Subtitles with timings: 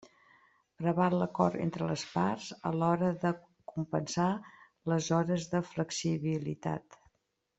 [0.77, 3.33] Preval l'acord entre les parts a l'hora de
[3.73, 4.27] compensar
[4.93, 7.01] les hores de flexibilitat.